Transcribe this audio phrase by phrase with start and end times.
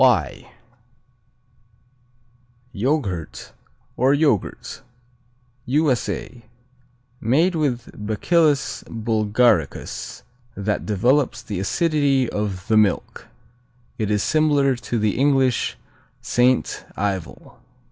[0.01, 0.51] Y
[2.73, 3.51] Yoghurt,
[3.95, 4.81] or Yogurt
[5.67, 6.41] U.S.A.
[7.19, 10.23] Made with Bacillus bulgaricus,
[10.57, 13.27] that develops the acidity of the milk.
[13.99, 15.77] It is similar to the English
[16.19, 17.59] Saint Ivel.